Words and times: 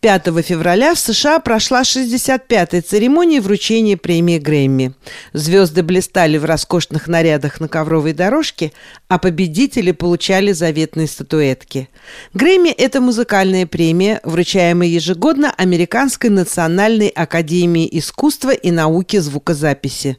5 0.00 0.26
февраля 0.44 0.94
в 0.94 0.98
США 1.00 1.40
прошла 1.40 1.82
65-я 1.82 2.82
церемония 2.82 3.40
вручения 3.40 3.96
премии 3.96 4.38
Грэмми. 4.38 4.92
Звезды 5.32 5.82
блистали 5.82 6.38
в 6.38 6.44
роскошных 6.44 7.08
нарядах 7.08 7.58
на 7.58 7.66
ковровой 7.66 8.12
дорожке, 8.12 8.70
а 9.08 9.18
победители 9.18 9.90
получали 9.90 10.52
заветные 10.52 11.08
статуэтки. 11.08 11.88
Грэмми– 12.32 12.68
это 12.78 13.00
музыкальная 13.00 13.66
премия, 13.66 14.20
вручаемая 14.22 14.86
ежегодно 14.86 15.50
Американской 15.50 16.30
национальной 16.30 17.08
академией 17.08 17.88
искусства 17.98 18.52
и 18.52 18.70
науки 18.70 19.16
звукозаписи. 19.16 20.16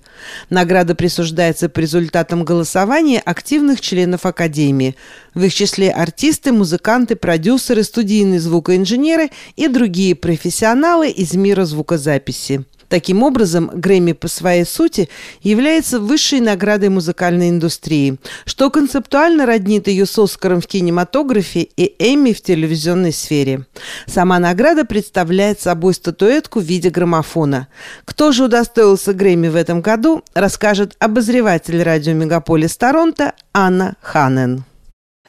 Награда 0.49 0.93
присуждается 0.93 1.69
по 1.69 1.79
результатам 1.79 2.43
голосования 2.43 3.21
активных 3.23 3.79
членов 3.79 4.25
Академии. 4.25 4.97
В 5.33 5.43
их 5.43 5.53
числе 5.53 5.89
артисты, 5.89 6.51
музыканты, 6.51 7.15
продюсеры, 7.15 7.83
студийные 7.83 8.41
звукоинженеры 8.41 9.29
и 9.55 9.68
другие 9.69 10.15
профессионалы 10.15 11.09
из 11.09 11.33
мира 11.33 11.65
звукозаписи. 11.65 12.65
Таким 12.89 13.21
образом, 13.21 13.69
Грэмми 13.71 14.13
по 14.13 14.27
своей 14.27 14.65
сути 14.65 15.09
является 15.41 15.99
высшей 15.99 16.39
наградой 16.39 16.89
музыкальной 16.89 17.49
индустрии, 17.49 18.17
что 18.45 18.71
концептуально 18.71 19.45
роднит 19.45 19.87
ее 19.87 20.07
с 20.07 20.17
Оскаром 20.17 20.59
в 20.59 20.65
кинематографе 20.65 21.69
и 21.77 21.95
Эмми 21.99 22.33
в 22.33 22.41
телевизионной 22.41 23.13
сфере. 23.13 23.65
Сама 24.07 24.39
награда 24.39 24.85
представляет 24.85 25.61
собой 25.61 25.93
статуэтку 25.93 26.59
в 26.59 26.63
виде 26.63 26.89
граммофона. 26.89 27.67
Кто 28.05 28.31
же 28.31 28.45
удостоился 28.45 29.13
Грэмми 29.13 29.49
в 29.49 29.55
этом 29.55 29.81
году, 29.81 30.23
расскажет 30.33 30.95
обозреватель 30.97 31.83
радио 31.83 32.13
«Мегаполис 32.13 32.75
Торонто» 32.75 33.33
Анна 33.53 33.97
Ханен. 34.01 34.63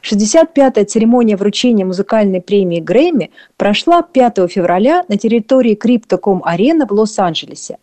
65-я 0.03 0.85
церемония 0.85 1.35
вручения 1.35 1.85
музыкальной 1.85 2.41
премии 2.41 2.79
Грэмми 2.79 3.31
прошла 3.57 4.01
5 4.01 4.49
февраля 4.49 5.03
на 5.07 5.17
территории 5.17 5.77
Crypto.com 5.77 6.41
арена 6.43 6.85
в 6.87 6.91
Лос-Анджелесе. 6.91 7.77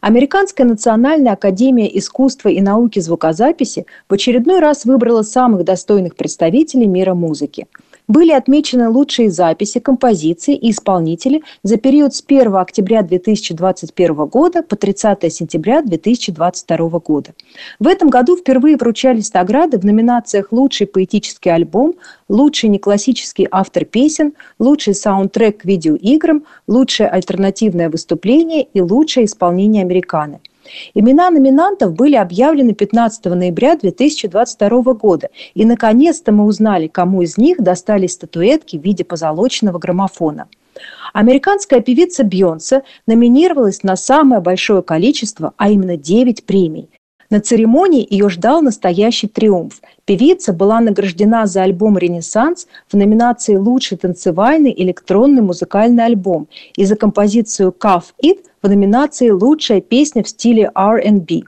Американская 0.00 0.66
национальная 0.66 1.32
академия 1.32 1.98
искусства 1.98 2.48
и 2.48 2.60
науки 2.60 3.00
звукозаписи 3.00 3.86
в 4.08 4.14
очередной 4.14 4.60
раз 4.60 4.84
выбрала 4.84 5.22
самых 5.22 5.64
достойных 5.64 6.16
представителей 6.16 6.86
мира 6.86 7.14
музыки– 7.14 7.66
были 8.08 8.32
отмечены 8.32 8.88
лучшие 8.88 9.30
записи, 9.30 9.80
композиции 9.80 10.54
и 10.54 10.70
исполнители 10.70 11.42
за 11.62 11.76
период 11.76 12.14
с 12.14 12.22
1 12.26 12.54
октября 12.56 13.02
2021 13.02 14.14
года 14.26 14.62
по 14.62 14.76
30 14.76 15.32
сентября 15.32 15.82
2022 15.82 16.76
года. 17.00 17.32
В 17.80 17.86
этом 17.86 18.10
году 18.10 18.36
впервые 18.36 18.76
вручались 18.76 19.32
награды 19.32 19.78
в 19.78 19.84
номинациях 19.84 20.52
«Лучший 20.52 20.86
поэтический 20.86 21.50
альбом», 21.50 21.94
«Лучший 22.28 22.68
неклассический 22.68 23.48
автор 23.50 23.84
песен», 23.84 24.34
«Лучший 24.58 24.94
саундтрек 24.94 25.62
к 25.62 25.64
видеоиграм», 25.64 26.44
«Лучшее 26.66 27.08
альтернативное 27.08 27.88
выступление» 27.88 28.64
и 28.64 28.80
«Лучшее 28.80 29.26
исполнение 29.26 29.82
американо». 29.82 30.40
Имена 30.94 31.30
номинантов 31.30 31.94
были 31.94 32.16
объявлены 32.16 32.74
15 32.74 33.24
ноября 33.26 33.76
2022 33.76 34.94
года, 34.94 35.28
и 35.54 35.64
наконец-то 35.64 36.32
мы 36.32 36.44
узнали, 36.44 36.88
кому 36.88 37.22
из 37.22 37.36
них 37.36 37.58
достались 37.58 38.12
статуэтки 38.12 38.78
в 38.78 38.82
виде 38.82 39.04
позолоченного 39.04 39.78
граммофона. 39.78 40.48
Американская 41.12 41.80
певица 41.80 42.24
Бьонсе 42.24 42.82
номинировалась 43.06 43.82
на 43.82 43.96
самое 43.96 44.40
большое 44.40 44.82
количество, 44.82 45.54
а 45.56 45.70
именно 45.70 45.96
9 45.96 46.44
премий. 46.44 46.88
На 47.30 47.40
церемонии 47.40 48.06
ее 48.08 48.28
ждал 48.28 48.62
настоящий 48.62 49.28
триумф. 49.28 49.80
Певица 50.04 50.52
была 50.52 50.80
награждена 50.80 51.46
за 51.46 51.62
альбом 51.62 51.96
«Ренессанс» 51.98 52.66
в 52.88 52.96
номинации 52.96 53.56
«Лучший 53.56 53.96
танцевальный 53.96 54.74
электронный 54.76 55.42
музыкальный 55.42 56.04
альбом» 56.04 56.48
и 56.76 56.84
за 56.84 56.96
композицию 56.96 57.74
«Cuff 57.78 58.04
It» 58.22 58.44
в 58.62 58.68
номинации 58.68 59.30
«Лучшая 59.30 59.80
песня 59.80 60.22
в 60.22 60.28
стиле 60.28 60.70
R&B». 60.74 61.42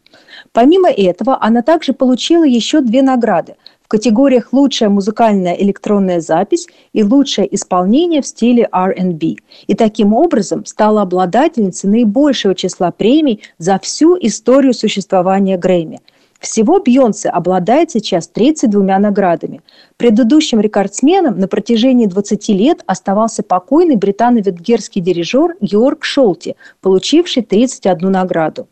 Помимо 0.52 0.90
этого, 0.90 1.38
она 1.42 1.62
также 1.62 1.92
получила 1.92 2.44
еще 2.44 2.80
две 2.80 3.02
награды 3.02 3.56
в 3.86 3.88
категориях 3.88 4.48
«Лучшая 4.52 4.88
музыкальная 4.88 5.54
электронная 5.54 6.20
запись» 6.20 6.66
и 6.92 7.04
«Лучшее 7.04 7.54
исполнение 7.54 8.20
в 8.20 8.26
стиле 8.26 8.68
R&B». 8.72 9.36
И 9.68 9.74
таким 9.74 10.12
образом 10.12 10.66
стала 10.66 11.02
обладательницей 11.02 11.88
наибольшего 11.88 12.56
числа 12.56 12.90
премий 12.90 13.42
за 13.58 13.78
всю 13.78 14.16
историю 14.20 14.74
существования 14.74 15.56
Грэмми. 15.56 16.00
Всего 16.40 16.80
Бьонсе 16.80 17.28
обладает 17.28 17.92
сейчас 17.92 18.26
32 18.26 18.98
наградами. 18.98 19.62
Предыдущим 19.96 20.60
рекордсменом 20.60 21.38
на 21.38 21.46
протяжении 21.46 22.06
20 22.06 22.48
лет 22.48 22.82
оставался 22.86 23.44
покойный 23.44 23.94
британо-венгерский 23.94 25.00
дирижер 25.00 25.54
Георг 25.60 26.04
Шолти, 26.04 26.56
получивший 26.80 27.44
31 27.44 28.10
награду. 28.10 28.66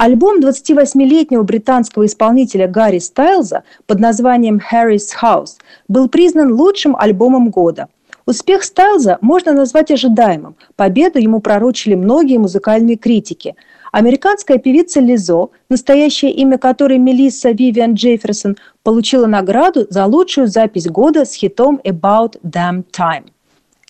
Альбом 0.00 0.38
28-летнего 0.38 1.42
британского 1.42 2.06
исполнителя 2.06 2.68
Гарри 2.68 3.00
Стайлза 3.00 3.64
под 3.88 3.98
названием 3.98 4.60
«Harry's 4.70 5.08
House» 5.20 5.58
был 5.88 6.08
признан 6.08 6.52
лучшим 6.52 6.94
альбомом 6.94 7.50
года. 7.50 7.88
Успех 8.24 8.62
Стайлза 8.62 9.18
можно 9.22 9.54
назвать 9.54 9.90
ожидаемым. 9.90 10.54
Победу 10.76 11.18
ему 11.18 11.40
пророчили 11.40 11.96
многие 11.96 12.38
музыкальные 12.38 12.96
критики. 12.96 13.56
Американская 13.90 14.58
певица 14.58 15.00
Лизо, 15.00 15.48
настоящее 15.68 16.30
имя 16.30 16.58
которой 16.58 16.98
Мелисса 16.98 17.50
Вивиан 17.50 17.94
Джефферсон, 17.94 18.56
получила 18.84 19.26
награду 19.26 19.88
за 19.90 20.06
лучшую 20.06 20.46
запись 20.46 20.86
года 20.86 21.24
с 21.24 21.34
хитом 21.34 21.80
«About 21.82 22.38
Damn 22.44 22.84
Time». 22.96 23.24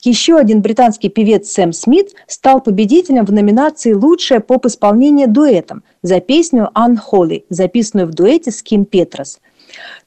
Еще 0.03 0.37
один 0.37 0.63
британский 0.63 1.09
певец 1.09 1.51
Сэм 1.51 1.73
Смит 1.73 2.11
стал 2.27 2.61
победителем 2.61 3.25
в 3.25 3.33
номинации 3.33 3.93
«Лучшее 3.93 4.41
поп-исполнение 4.41 5.27
дуэтом» 5.27 5.83
за 6.03 6.21
песню 6.21 6.71
«Unholy», 6.75 7.45
записанную 7.49 8.07
в 8.07 8.11
дуэте 8.11 8.51
с 8.51 8.63
Ким 8.63 8.85
Петрос. 8.85 9.41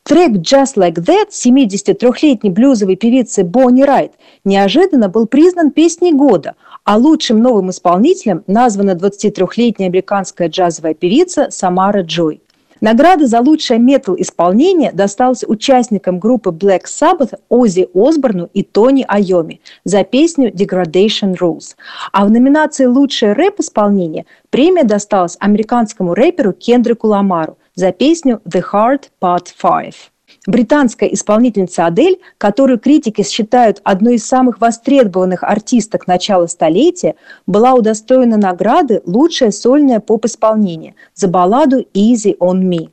Трек 0.03 0.37
«Just 0.37 0.75
Like 0.75 0.95
That» 0.95 1.29
73-летней 1.31 2.49
блюзовой 2.49 2.95
певицы 2.95 3.43
Бонни 3.43 3.83
Райт 3.83 4.13
неожиданно 4.43 5.09
был 5.09 5.27
признан 5.27 5.71
песней 5.71 6.13
года, 6.13 6.55
а 6.83 6.97
лучшим 6.97 7.39
новым 7.39 7.69
исполнителем 7.69 8.43
названа 8.47 8.91
23-летняя 8.91 9.87
американская 9.87 10.49
джазовая 10.49 10.93
певица 10.93 11.49
Самара 11.51 12.01
Джой. 12.01 12.41
Награда 12.81 13.27
за 13.27 13.41
лучшее 13.41 13.79
метал-исполнение 13.79 14.91
досталась 14.91 15.43
участникам 15.43 16.17
группы 16.17 16.49
Black 16.49 16.85
Sabbath 16.85 17.37
Оззи 17.47 17.87
Осборну 17.93 18.49
и 18.55 18.63
Тони 18.63 19.05
Айоми 19.07 19.61
за 19.83 20.03
песню 20.03 20.51
Degradation 20.51 21.37
Rules. 21.39 21.75
А 22.11 22.25
в 22.25 22.31
номинации 22.31 22.87
«Лучшее 22.87 23.33
рэп-исполнение» 23.33 24.25
премия 24.49 24.83
досталась 24.83 25.37
американскому 25.39 26.15
рэперу 26.15 26.53
Кендрику 26.53 27.07
Ламару 27.07 27.59
за 27.75 27.91
песню 27.91 28.41
«The 28.45 28.63
Heart 28.73 29.03
Part 29.21 29.49
5». 29.61 29.93
Британская 30.45 31.11
исполнительница 31.13 31.87
Адель, 31.87 32.19
которую 32.37 32.79
критики 32.79 33.23
считают 33.23 33.81
одной 33.83 34.15
из 34.15 34.25
самых 34.25 34.61
востребованных 34.61 35.43
артисток 35.43 36.07
начала 36.07 36.47
столетия, 36.47 37.15
была 37.47 37.73
удостоена 37.73 38.37
награды 38.37 39.01
«Лучшее 39.05 39.51
сольное 39.51 39.99
поп-исполнение» 39.99 40.95
за 41.15 41.27
балладу 41.27 41.85
«Easy 41.93 42.37
on 42.37 42.61
Me». 42.61 42.91